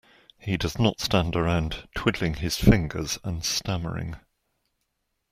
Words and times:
He 0.39 0.57
does 0.57 0.79
not 0.79 0.99
stand 0.99 1.35
around, 1.35 1.87
twiddling 1.93 2.33
his 2.37 2.55
fingers 2.57 3.19
and 3.23 3.45
stammering. 3.45 4.15